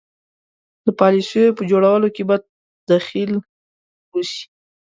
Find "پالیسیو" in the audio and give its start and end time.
0.99-1.55